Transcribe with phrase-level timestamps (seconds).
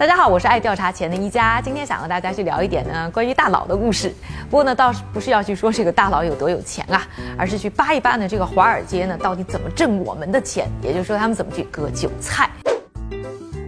[0.00, 1.60] 大家好，我是爱调查钱的一家。
[1.60, 4.10] 今天想和大家去聊一点呢关于大佬的故事。
[4.48, 12.48] 不过呢，倒是不是要去说这个大佬有多有钱啊，而是去扒一扒呢这个华尔街呢到底怎么挣我们的钱，也就是说他们怎么去割韭菜。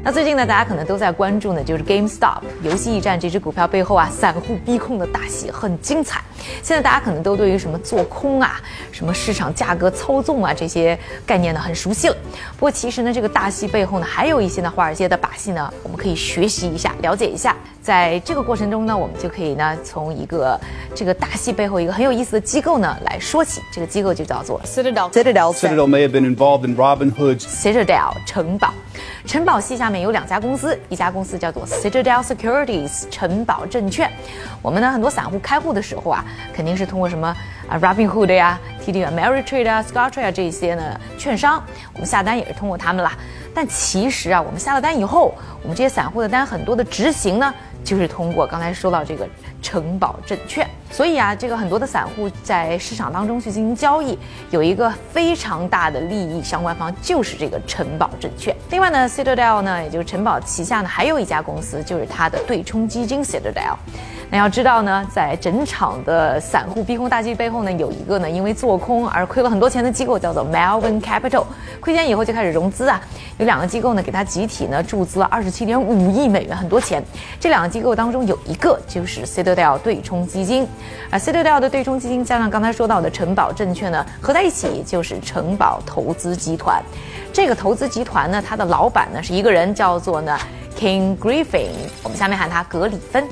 [0.02, 6.22] 那最近呢，大家可能都在关注呢，就是 GameStop 游戏驿站这只股票背后啊，散户逼空的大戏很精彩。
[6.62, 12.16] 现在大家可能都对于什么做空啊、什么市场价格操纵啊这些概念呢很熟悉了。
[12.56, 17.56] 不过其实呢，这个大戏背后呢，还有一些呢华尔街的把戏呢，我们可以学习一下、了解一下。
[17.82, 20.56] 在这个过程中呢，我们就可以呢从一个
[20.94, 23.60] 这个大戏背后一个很有意思的机构呢来说起。
[23.72, 25.10] 这个机构就叫做 Citadel。
[25.10, 28.72] Citadel Citadel may have been involved in Robin Hood's Citadel 城堡。
[29.26, 34.08] 城堡系下面有两家公司，一家公司叫做 Citadel Securities 城堡证券。
[34.60, 37.28] 我们呢很多散户开户的时候啊，肯定是通过什么
[37.68, 43.12] 啊 Robinhood 呀、TD Ameritrade 啊、Scottrade 啊这些呢券商，我们下单也是通过他们啦。
[43.54, 47.52] 但其实啊，我们下了单以后，我们这些散户的单很多的执行呢，
[47.84, 49.28] 就是通过刚才说到这个
[49.60, 50.66] 城堡证券。
[50.90, 54.18] 所以啊，这个很多的散户在市场当中去进行交易，
[54.50, 58.56] 有一个非常大的利益相关方就是这个城堡证券。
[58.70, 63.76] 另外呢，Citadel 呢，也就是城堡旗下呢还有一家公司，就是它的对冲基金 Citadel。
[64.32, 71.44] 那要知道呢，在整场的散户逼空大戏背后呢，有一个呢因为做空而亏了很多钱的机构，叫做 Melvin Capital。
[71.80, 72.98] 亏钱以后就开始融资啊，
[73.36, 77.04] 有两个机构呢给他集体呢注资了二十七点五亿美元，很多钱。
[77.38, 80.66] 这两个机构当中有一个就是 Citadel 对冲基金，
[81.10, 86.82] 而 Citadel 的对冲基金加上刚才说到的城堡证券呢，合在一起就是城堡投资集团。
[87.34, 90.38] 这个投资集团呢，它的老板呢是一个人，叫做呢
[90.74, 91.68] King Griffin，
[92.02, 93.28] 我们下面喊他格里芬。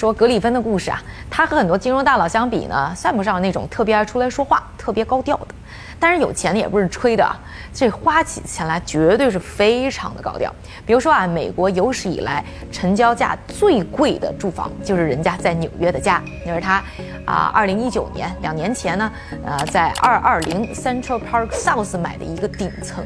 [0.00, 0.98] 说格里芬的故事啊，
[1.28, 5.48] 他和很多金融大佬相比呢，算不上那种特别爱出来说话、特别高调的。
[5.98, 7.36] 但是有钱的也不是吹的啊，
[7.70, 10.50] 这花起钱来绝对是非常的高调。
[10.86, 12.42] 比如说啊，美国有史以来
[12.72, 16.82] 成交价最贵的住房，就是人家在纽约的家，那是他
[17.26, 19.12] 啊，二零一九年两年前呢，
[19.44, 23.04] 呃，在二二零 Central Park South 买的一个顶层。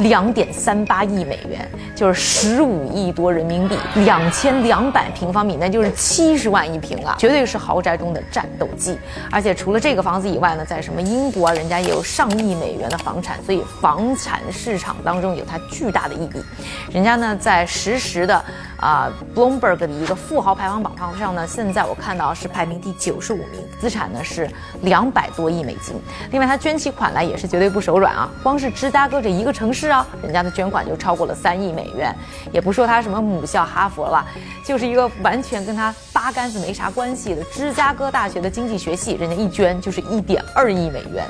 [0.00, 8.98] 两点三八亿美元，就是十五亿多人民币，两千两百平方米，那就是七十万一平啊，绝对是豪宅中的战斗机。
[9.30, 16.42] 而且除了这个房子以外呢，在什么英国啊，人家也有上亿美元的房产，所以房产市场当中有它巨大的意义。
[16.90, 18.42] 人家呢，在实时的
[18.78, 24.48] 啊 Bloomberg 的一个富豪排行榜上呢，现在我看到是排名第九十五名，资产呢是
[24.80, 25.94] 两百多亿美金。
[26.30, 29.89] 另外，他捐起款来也是绝对不手软啊，光是芝加哥这一个城市。
[29.90, 32.14] 啊，人家的捐款就超过了三亿美元，
[32.52, 34.24] 也不说他什么母校哈佛了，
[34.64, 41.26] 就是一个完全跟他八竿子没啥关系的芝加哥大学的经济学系，人家一捐就是一点二亿美元。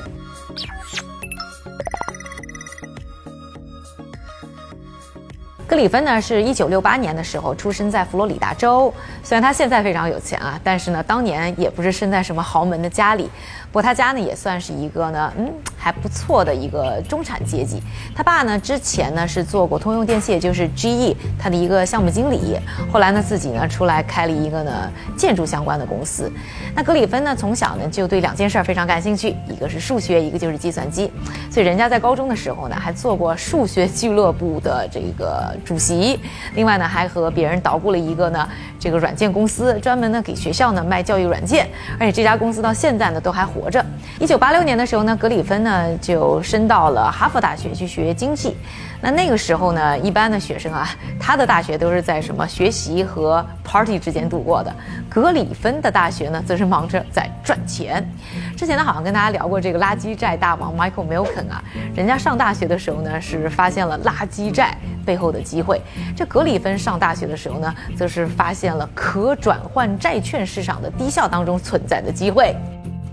[5.67, 8.93] 格里芬呢，是一九六八年的时候出生在佛罗里达州。
[9.31, 13.29] 虽然他现在非常有钱啊，但是呢，当年也不是生在什么豪门的家里。
[13.71, 17.81] 不过他家呢，也算是一个呢，嗯，还不错的一个中产阶级。
[18.13, 22.57] 他爸呢，之前呢是做过通用电器，也就是 GE，他的一个项目经理。
[22.91, 26.29] 后来呢，自己呢出来开了一个呢建筑相关的公司。
[26.75, 31.09] 那格里芬呢，从小呢就对两件事非常感兴趣，一个是数学，一个就是计算机。
[31.49, 35.55] 所以人家在高中的时候呢，还做过数学俱乐部的这个。
[35.63, 36.19] 主席，
[36.55, 41.67] 另外呢，还和别人捣鼓了一个呢，这个软件建公司，专门呢给学校呢卖教育软件，
[41.99, 43.85] 而且这家公司到现在呢都还活着。
[44.19, 48.57] 一九八六年的时候呢，格里芬呢就升到了哈佛大学去学经济。
[49.01, 50.87] 那那个时候呢，一般的学生啊，
[51.19, 54.71] 他的大学都是在什么学习和 party 之间度过的。
[55.09, 58.07] 格里芬的大学呢，则是忙着在赚钱。
[58.55, 61.63] 之前呢，好像跟大家聊过这个垃圾债大王 Michael Milken 啊，
[61.95, 65.81] 人家上大学的时候呢，是发现了垃圾债背后的机会。
[66.15, 72.55] 这格里芬上大学的时候呢，则是发现了可转换债券市场的低效当中存在的机会。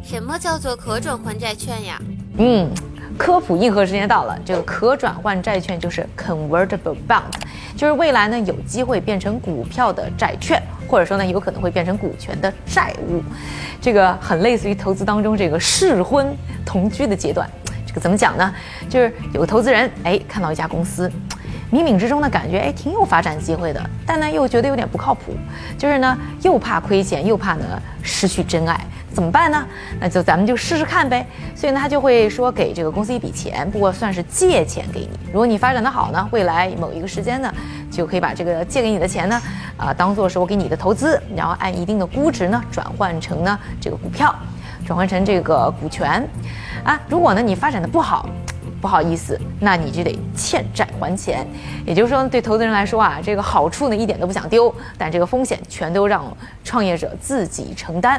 [0.05, 1.99] 什么叫做可转换债券呀？
[2.37, 2.70] 嗯。
[3.19, 7.25] 科普硬核时间到了，这个可转换债券就是 convertible bond，
[7.76, 13.20] 就是未来呢有机会变成股票的债券，或者说呢有可能会变成股权的债务，
[13.81, 16.35] 这个很类似于投资当中这个试婚
[16.65, 17.47] 同居的阶段。
[17.85, 18.55] 这个怎么讲呢？
[18.88, 21.11] 就是有个投资人哎看到一家公司，
[21.73, 25.35] 冥冥之中呢感觉哎挺有发展机会的，但呢又觉得有点不靠谱，
[25.76, 27.65] 就是呢又怕亏钱，又怕呢
[28.00, 28.79] 失去真爱。
[29.12, 29.66] 怎么办呢？
[30.00, 31.26] 那就咱们就试试看呗。
[31.55, 35.10] 所以呢，他就会说给这个公司一笔钱，不过算是借钱给你。
[35.32, 37.52] 如果你发展的好呢，未来某一个时间呢，
[37.90, 39.43] 就可以把这个借给你的钱呢，
[39.76, 44.34] 啊，当做是我给你的投资，然后按一定的估值呢，转换成呢这个股票。
[44.87, 46.26] 转换成这个股权，
[46.82, 48.26] 啊，如果呢你发展的不好，
[48.81, 51.46] 不好意思，那你就得欠债还钱。
[51.84, 56.25] 也就是说，对投资人来说啊，这个好处呢一点都不想丢，但这个风险全都让
[56.64, 58.19] 创业者自己承担。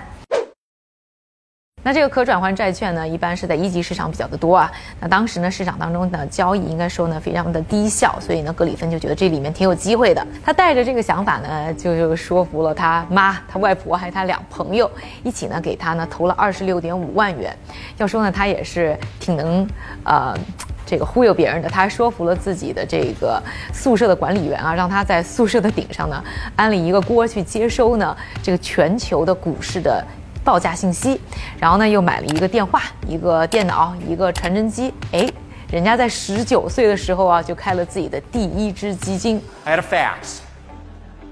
[1.81, 4.69] 那这个可转换债券呢，一般是在一级市场比较的多啊。
[4.99, 10.25] 那当时呢，市场当中的交易应该说呢非常的低效，所以呢，格里芬就觉得这里面挺有机会的。
[10.43, 14.91] 他带着这个想法呢，就就说服了他妈、他外婆还有他俩朋友，
[15.23, 17.55] 一起呢给他呢投了二十六点五万元。
[17.97, 19.65] 要说呢，他也是挺能
[20.03, 20.37] 呃
[20.85, 21.69] 这个忽悠别人的。
[21.69, 23.41] 他还说服了自己的这个
[23.73, 26.21] 宿舍的管理员啊，让他在宿舍的顶上呢
[26.57, 30.05] 安了一个锅去接收呢这个全球的股市的。
[30.48, 31.20] 报价信息，
[31.58, 34.92] 然后呢，又买了一个电话、一个电脑、一个传真机。
[35.12, 35.26] 哎，
[35.70, 39.40] 人家在十九岁的时候啊，就开了自己的第一支基金。
[39.64, 40.40] I had a fax.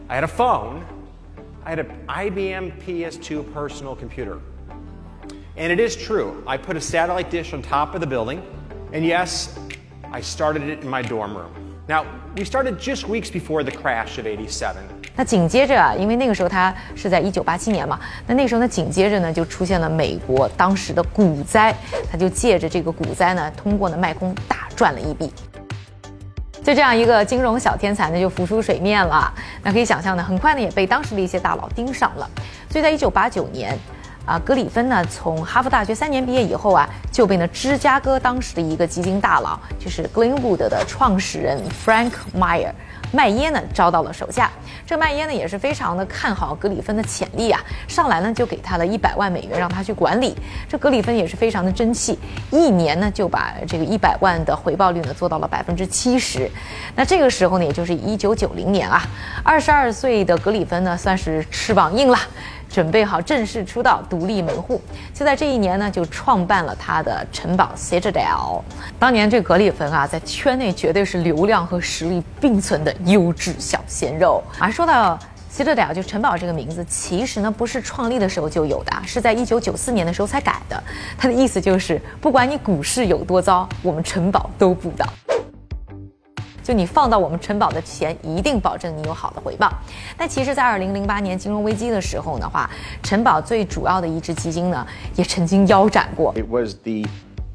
[0.09, 0.81] I had a phone.
[1.65, 4.39] I had an IBM PS2 personal computer.
[5.57, 8.41] And it is true, I put a satellite dish on top of the building.
[8.93, 9.51] And yes,
[10.11, 11.53] I started it in my dorm room.
[11.89, 12.05] Now,
[12.37, 14.83] we started just weeks before the crash of 87.
[15.18, 21.76] 那紧接着啊，因为那个时候他是在一九八七年嘛，那那个时候呢，紧接着呢就出现了美国当时的股灾，
[22.10, 25.34] 他就借着这个股灾呢，通过呢卖空大赚了一笔。
[26.64, 29.34] 就这样一个金融小天才呢，就浮出水面了。
[29.64, 32.30] 那可以想象呢，很快呢也被当时的一些大佬盯上了。
[32.70, 33.76] 所以在一九八九年，
[34.26, 42.72] 啊，格里芬呢从哈佛大学三年毕业以后啊，就被呢芝加哥当时的一个基金大佬，就是 Glenwood 的创始人 Frank Meyer。
[43.18, 44.52] 麦耶呢招到了手下，
[44.86, 50.36] 这麦耶呢也是非常的看好格里芬的潜力啊，上来呢就给他了一百万美元让他去管理。
[50.70, 52.20] 这格里芬也是非常的争气，
[52.52, 56.48] 一年呢就把这个一百万的回报率呢做到了百分之七十。
[56.94, 59.02] 那这个时候呢，也就是一九九零年啊，
[59.44, 62.20] 二十二岁的格里芬呢算是翅膀硬了。
[62.70, 64.82] 准备好正式出道，独立门户。
[65.14, 68.62] 就在这一年呢，就创办了他的城堡 Citadel。
[69.00, 74.44] 当年这格里芬啊，在圈内绝对是流量和实力并存的优质小鲜肉。
[74.60, 75.18] 而说到
[75.52, 80.82] Citadel 就城堡这个名字，其实呢不是创立的时候就有的，是在一九九四年的时候才改的。
[81.18, 85.06] 它的意思就是，不管你股市有多糟，我们城堡都不倒。
[86.64, 89.72] 就你放到我们城堡的钱，一定保证你有好的回报。
[90.18, 92.70] 但其实，在二零零八年金融危机的时候的话，
[93.02, 96.34] 城堡最主要的一支基金呢，也曾经腰斩过。
[96.34, 97.06] It was the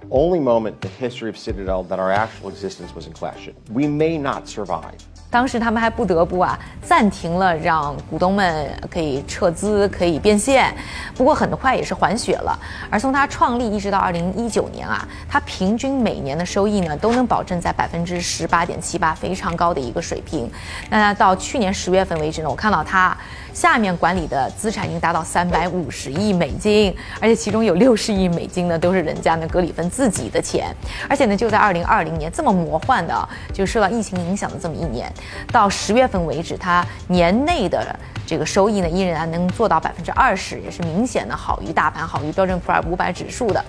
[0.08, 3.52] only moment in the history of Citadel that our actual existence was in question.
[3.70, 4.96] We may not survive.
[5.32, 10.70] 当时他们还不得不啊暂停了，让股东们可以撤资、可以变现。
[11.16, 12.56] 不过很快也是还血了。
[12.90, 20.50] 而从它创立一直到二零一九年啊，它平均每年的收益呢都能保证在百分之十八点七八，非常高的一个水平。
[20.90, 23.16] 那到去年十月份为止呢，我看到它
[23.54, 30.74] 下面管理的资产已经达到三百五十亿美金，而且其中有六十亿美金呢都是人家呢格里芬自己的钱。
[31.08, 35.10] 而且呢，就在二零二零年这么魔幻的，就受到疫情影响的这么一年。
[35.50, 37.94] 到十月份为止，它年内的
[38.26, 43.64] 这个收益呢，依然能做到百分之二十，也是明显的好于大盘，好于标准普尔五百指数的。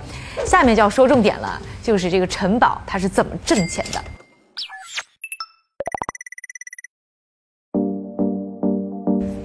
[0.45, 4.03] 下面就要说重点了，就是这个城堡它是怎么挣钱的。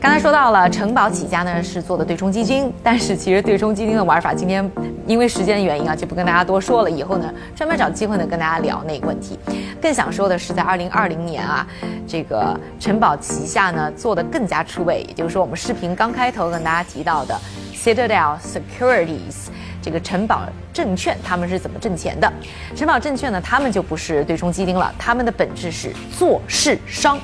[0.09, 4.69] 刚才说到了城堡起家呢是做的对冲基金，但是其实对冲基金的玩法，今天
[5.07, 6.91] 因为时间的原因啊，就不跟大家多说了。
[6.91, 9.39] 以后呢，专门找机会呢跟大家聊那个问题。
[9.83, 11.67] 更想说的是，在二零二零年啊，
[12.07, 17.39] 这个城堡旗下呢做的更加出位，也就是说我们视频刚开头跟大家提到的
[17.75, 19.49] Citadel Securities。
[19.83, 22.33] 这个城堡证券他们是怎么挣钱的？
[22.75, 27.21] 城堡证券呢，他们就不是对冲基金了，他们的本质是做市商。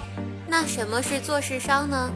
[0.46, 2.10] 那什么是做市商呢？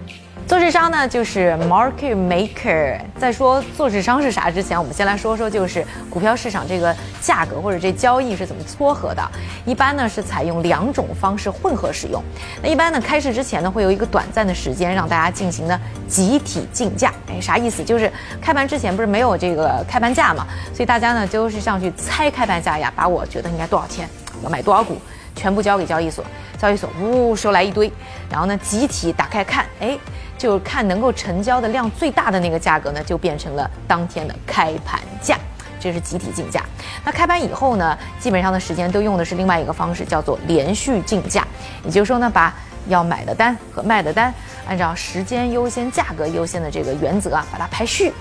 [0.49, 2.99] 做市商呢，就是 market maker。
[3.19, 9.23] 在说做市商是啥之前，我们先来说说，就是股票市场这个价格或者这交易是怎么撮合的。
[9.67, 12.25] 一般呢是采用两种方式混合使用。
[12.62, 15.78] 那一般呢开市之前呢会有一个短暂的时间让大家进行呢
[16.09, 17.12] 集体竞价。
[17.31, 17.85] 哎，啥意思？
[17.85, 24.09] 就是开盘之前不是没有这个开盘价嘛，所以大家呢就是上去猜开盘价呀，把我觉得应该多少钱，
[24.43, 24.97] 要买多少股。
[25.37, 26.25] 全部交给交易所，
[26.61, 27.88] 交易所呜收来一堆，
[28.28, 29.97] 然后呢集体打开看，哎，
[30.38, 35.37] 就看能够成交的量最大的那个价格呢，就变成了当天的开盘价，
[35.80, 36.62] 这是集体竞价。
[37.04, 41.47] 那开盘以后呢，基本上的时间都用的是另外一个方式，叫做连续竞价，
[41.85, 42.54] 也就是说呢，把
[42.87, 44.33] 要买的单和卖的单
[44.66, 48.12] 按照时间优先、价格优先的这个原则啊，把它排序。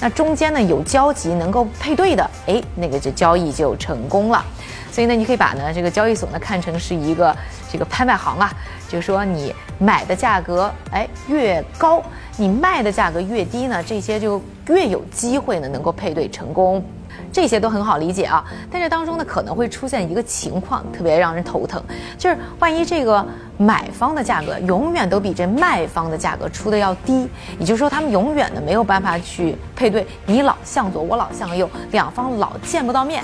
[0.00, 4.44] 那中间呢有交集能够配对的，哎，那个这交易就成功了。
[4.90, 7.34] 所以呢，你可以把呢这个交易所呢看成是一个
[7.70, 8.52] 这个拍卖行啊，
[8.88, 12.02] 就说你买的价格哎越高，
[12.36, 16.84] 你卖的价格越低呢，这些就越有机会呢能够配对成功。
[17.32, 21.82] 这些都很好理解啊，但这当中呢可能会出现一个情况，特别让人头疼，
[22.16, 23.26] 就是万一这个
[23.58, 27.28] 买方的价格永远都比这卖方的价格出的要低，
[27.58, 33.22] 也就是说他们永远呢没有办法去配对，你老向左，我老向右，两方老见不到面。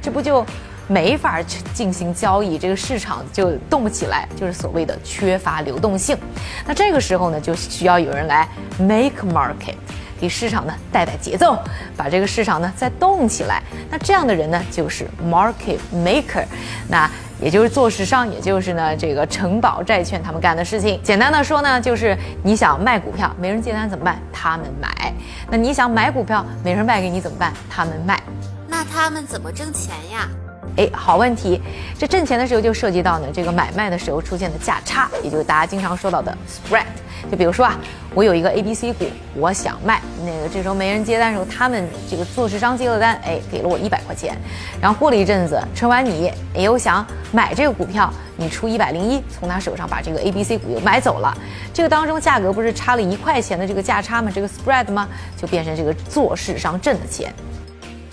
[0.00, 0.44] 这不就
[0.88, 6.16] 没法去进行交易，这个市场就动不起来，就是所谓的缺乏流动性。
[6.64, 9.74] 那这个时候呢，就需要有人来 make market，
[10.20, 11.58] 给市场呢带带节奏，
[11.96, 13.62] 把这个市场呢再动起来。
[13.90, 16.44] 那这样的人呢，就是 market maker，
[16.88, 21.00] 那也就是做市商，也就是呢这个承保债券他们干的事情。
[21.02, 24.18] 简单的说呢，就是你想卖股票没人接单怎么办？
[24.32, 25.12] 他们买。
[25.50, 27.52] 那你想买股票没人卖给你怎么办？
[27.68, 28.20] 他们卖。
[28.68, 30.28] 那他们怎么挣钱呀？
[30.76, 31.60] 哎，好问题。
[31.98, 36.84] 这挣钱的时候就涉及到呢这个买卖的时候出现的价差，也就是大家经常说到的 spread。
[37.30, 37.76] 就比如说啊，
[38.14, 44.36] 我有一个 A、B、C 股，我想卖，那个这时候没人接单的时候，他们这个做市商接了单，哎，给了我一百块钱。
[44.80, 51.36] 然后过了一阵子，春晚你又想买这个股票，你出一百零一，从他手上把这个 A、B、C 股又买走了。
[51.74, 54.30] 这个当中价格不是差了一块钱的这个价差吗？
[54.32, 55.08] 这个 spread 吗？
[55.36, 57.34] 就变成这个做市商挣的钱。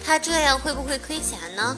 [0.03, 1.77] 他这样会不会亏钱呢？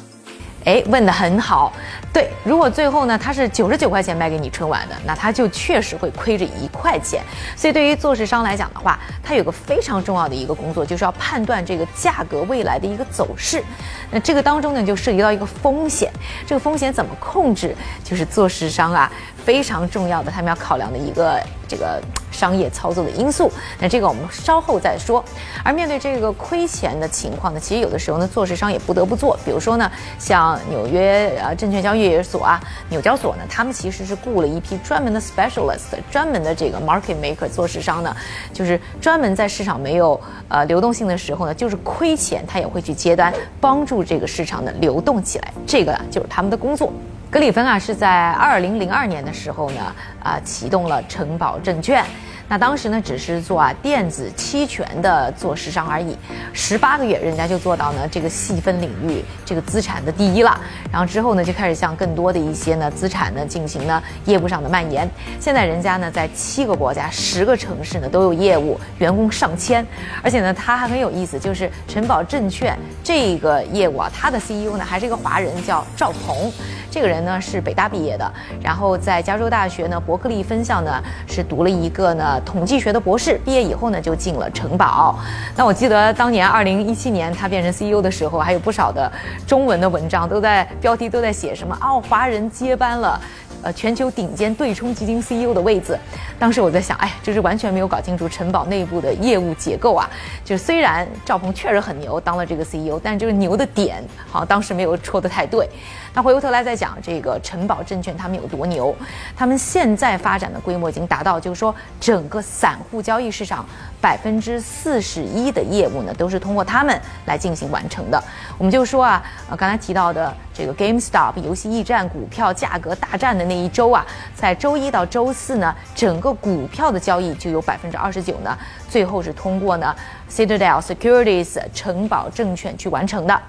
[0.66, 1.72] 哎，问得很好。
[2.12, 7.22] 对，如果最后呢，他是九十九块钱卖给你春晚的，那他就确实会亏着一块钱。
[7.56, 13.64] 所以对于做市商来讲的话，他有个非常重要的一个工作，就是要判断这个价格未来的一个走势。
[14.12, 16.12] 那这个当中呢，就涉及到一个风险。
[16.48, 19.12] 这个风险怎么控制，就是做市商啊
[19.46, 23.52] 非常重要的，他们要考量的一个这个商业操作的因素。
[23.80, 25.24] 那这个我们稍后再说。
[25.64, 29.38] 而面对这个亏钱的情况呢，其实有的时候呢，做市商也不得不做。
[29.46, 32.60] 比如说呢，像纽约呃证券交易所啊，
[32.90, 38.16] 纽交所呢，他们其实是雇了一批专门的 specialist，专门的这个 market maker 做市商呢，
[38.52, 46.92] 就是专门在市场没有呃流动性的时候呢，就是亏钱他也会去接单，帮助这个市场呢流动起来，这个就是他们的工作。
[47.30, 52.04] 格里芬啊是在二零零二年的时候呢啊启动了承保证券。
[52.48, 56.16] 那当时呢，只是做啊电子期权的做市商而已，
[56.54, 60.56] 十八个月人家就做到呢这个细分领域这个资产的第一了。
[60.92, 65.10] 然后之后呢，就开始向更多的一些呢资产呢进行呢业务上的蔓延。
[65.40, 69.84] 现在人家呢在七个国家、十个城市呢都有业务，员工上千。
[70.22, 76.54] 而且呢，他还很有意思，就是承保证券这个业务啊，他的 CEO 呢还是一个华人，叫赵鹏。
[76.96, 78.32] 这个人呢是北大毕业的，
[78.64, 85.20] 然后在加州大学呢伯克利分校呢是读了一个呢统计学的博士，毕业以后呢就进了城堡。
[85.58, 89.12] 那我记得当年二零一七年他变成 CEO 的时候，还有不少的
[89.46, 93.20] 中文的文章都在标题都在写什么哦，华人接班了。
[93.62, 95.98] 呃，全球顶尖对冲基金 CEO 的位子，
[96.38, 100.08] 当时我在想，哎，这是完全没有搞清楚城堡内部的业务结构啊。
[100.44, 105.68] 就虽然赵鹏确实很牛，当了这个 CEO，但这个牛的点好像当时没有戳得太对。
[106.16, 108.96] 那回过头来再讲这个城堡证券他们有多牛，
[109.36, 113.66] 他们现在发展的规模已经达到，就是说整个散户交易市场
[114.00, 118.24] 百分之四十一的业务呢，都是通过他们来进行完成的。
[118.58, 119.22] 我们就说啊，
[119.58, 128.58] 刚才提到的这个 GameStop 游戏驿站股票价格大战的那一周啊，在周一到周四呢，整个股票的交易就有百分之二十九呢，
[128.88, 129.94] 最后是通过呢
[130.32, 133.42] Citadel Securities 城堡证券去完成的。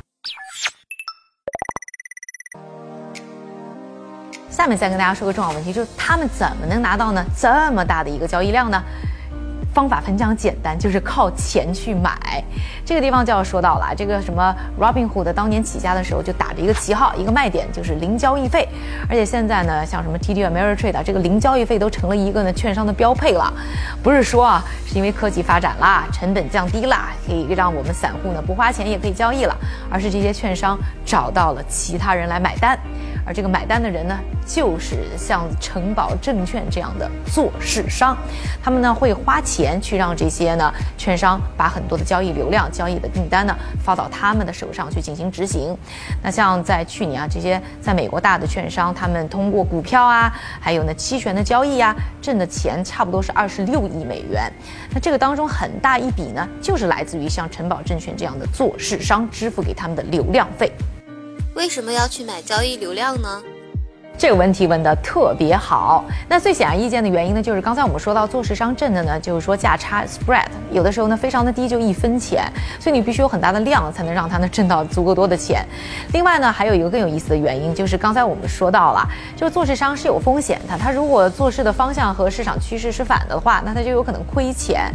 [4.56, 8.82] 下面再跟大家说个重要问题，就是他们怎么能拿到呢这么大的一个交易量呢？
[9.74, 12.42] 方法非常简单，就是靠钱去买。
[12.82, 18.66] 这个地方就要说到了，这个什么 Robinhood 当年起家的时候就打着一个旗号，一个卖点就是零交易费。
[19.10, 23.52] 而且现在呢，像什么 TD Ameritrade 这个零交易费都成了一个呢券商的标配了。
[24.02, 29.54] 不是说啊，是因为科技发展啦，成本降低啦，可以让我们散户呢不花钱也可以交易了，
[29.90, 32.78] 而是这些券商找到了其他人来买单。
[33.26, 34.16] 而这个买单的人呢，
[34.46, 38.16] 就是像城堡证券这样的做市商，
[38.62, 45.76] 他们呢会花钱去让这些呢券商把很多的交易流量、交易的订单呢发到他们的手上去进行执行。
[46.22, 51.92] 那像在去年啊，这些在美国大的券商，他们通过股票啊，还有呢期权的交易啊，
[52.22, 54.52] 挣的钱差不多是二十六亿美元。
[54.92, 60.70] 那这个当中很大一笔呢，就是来自于像城堡证券这样的做市商支付给他们的流量费。
[61.56, 63.42] 为什么要去买交易流量呢？
[64.18, 66.04] 这个问题问的特别好。
[66.28, 75.64] 那最显而易见的原因呢，就是刚才我们说到做市商挣的呢，就是说价差 spread，有的时候呢非常的低，就一分钱，所以你必须有很大的量才能让它呢挣到足够多的钱。
[76.12, 79.06] 另外呢，还有一个更有意思的原因，就是刚才我们说到了，
[79.36, 84.90] 就是做市商是有风险的，他如果做事的方向和市场趋势是反的话，那他就有可能亏钱。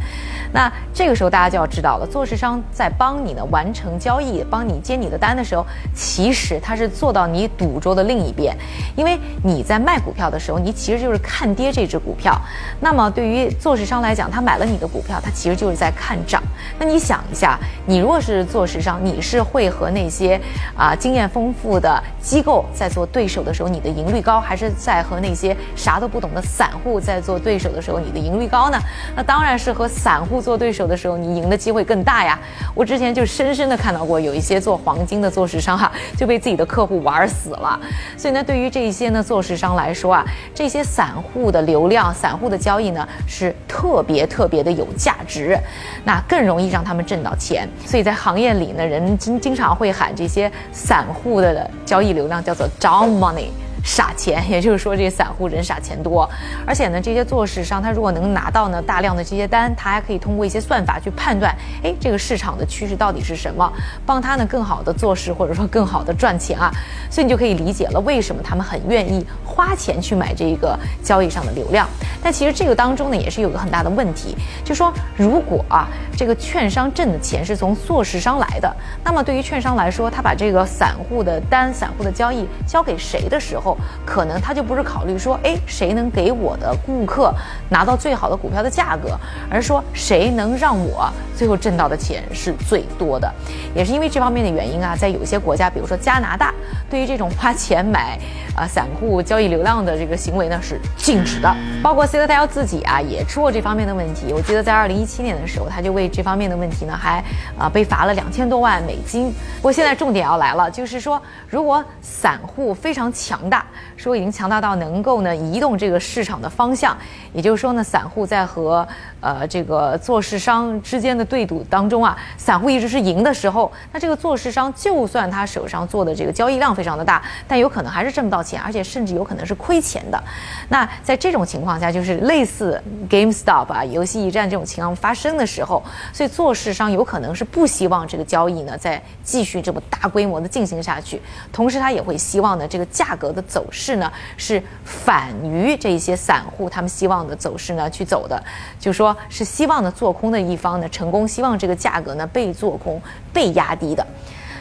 [0.54, 8.56] 那这个时候大家就要知道了，做市商在帮你呢完成交易，帮你接你的单的时候，其实他是做到你赌桌的另一边，
[8.96, 9.11] 因为
[9.44, 12.40] 你在卖股票的时候，你其实就是看跌这只股票。
[12.80, 16.42] 那么对于做市商来讲，他买了你的股票，他其实就是在看涨。
[16.80, 20.40] 那你想一下，你若是做市商，你是会和那些
[20.76, 28.80] 啊经验丰富的机构在做对手的时候，你的盈率高，还是在和那些啥都不懂的散户在做对手的时候，你的盈率高呢？
[29.16, 32.40] 那当然是和散户做对手的时候，你赢的机会更大呀。
[32.74, 37.80] 我之前就深深的看到过，有一些做黄金的做市商哈，就被自己的客户玩死了。
[38.18, 45.58] 所以呢，对于这一些呢做市商来说啊，这些散户的流量、散户的交易呢，是特别特别的有价值，
[46.04, 47.68] 那更容易让他们挣到钱。
[47.86, 53.50] 所以在行业里呢，人经经常会喊这些散户的交易流量叫做 domoney。
[53.84, 56.30] 傻钱， 也就是说这散户人傻钱多，
[56.66, 63.72] 而且呢，这些做市商他如果能拿到呢大量的这些单，他还可以通过一些算法去判断，哎，这个市场的趋势到底是什么，
[64.06, 66.72] 帮他呢更好的做事或者说更好的赚钱啊，
[67.10, 71.88] 所以你就可以理解了为什么他们很愿意花钱去买这个交易上的流量。
[72.24, 78.72] 但其实这个当中呢也是有个很大的问题，就说如果啊这个券商挣的钱是从做市商来的，
[79.04, 83.71] 那么对于券商来说，他把这个散户的单、散户的交易交给谁的时候，
[84.06, 87.34] 可能他就不是考虑说，哎，谁能给我的顾客
[87.70, 89.18] 拿到最好的股票的价格，
[89.50, 93.32] 而是说谁能让我最后挣到的钱是最多的。
[93.74, 96.54] 也是因为这方面的原因啊，在有些国家，比如说加拿大，
[96.90, 98.20] 对于这种花钱买
[98.56, 101.56] 啊散户交易流量的这个行为呢是禁止的。
[101.82, 104.34] 包括 Citadel 自己啊也出过这方面的问题。
[104.34, 107.24] 我记得在二零一七年的时候，他就为这方面的问题呢还
[107.58, 109.32] 啊被罚了两千多万美金。
[109.58, 113.61] 不过现在重点要来了，就是说如果散户非常强大。
[113.98, 116.98] 说已经强大到能够呢移动这个市场的方向，
[117.34, 118.88] 也就是说呢，散户在和
[119.22, 130.22] 呃这个做市商之间的对赌当中啊，散户一直是赢的时候，那这个做市商就算他手上做的这个交易量非常的大，但有可能还是挣不到钱，而且甚至有可能是亏钱的。
[130.68, 135.82] 那在这种情况下，就是类似 GameStop 啊、游戏驿站这种情况发生的时候，
[136.12, 141.22] 所以做市商有可能是不希望这个交易呢再继续这么大规模的进行下去，
[141.54, 148.42] 同时他也会希望呢这个价格的走势呢是反于这些散户他们希望的走势呢去走的，
[148.80, 153.02] 就说是希望呢做空的一方呢成功，希望这个价格呢被做空
[153.34, 154.06] 被压低的。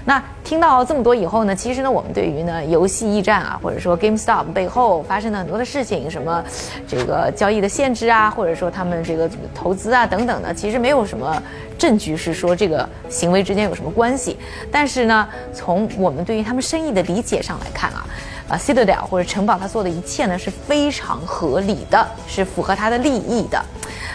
[0.06, 6.42] 那听到这么多以后呢，其实呢，我们对于呢游戏驿站啊， 或者说 GameStop 背后发生的很多的事情，什么
[6.88, 11.40] 这个交易的限制啊，或者说他们这个投资啊等等的，其实没有什么
[11.78, 14.38] 证据是说这个行为之间有什么关系。
[14.72, 18.06] 但是呢，从我们对于他们生意的理解上来看啊，
[18.48, 23.62] 啊 Citadel 或者城堡他做的一切呢是非常合理的，是符合他的利益的。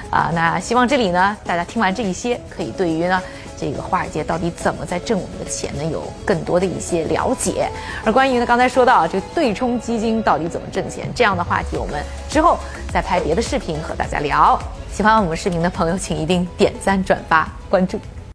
[0.10, 3.22] 啊，那希望这里呢，大家听完这一些，可以对于呢。
[3.58, 5.84] 这个华尔街到底怎么在挣我们的钱呢？
[5.86, 7.70] 有更多的一些了解。
[8.04, 12.58] 而关于呢，刚才说到这个对冲基金到底怎么挣钱这样的话题，我们之后
[12.92, 14.60] 再拍别的视频和大家聊。
[14.92, 17.98] 喜欢我们视频的朋友，请一定点赞、转发、关注。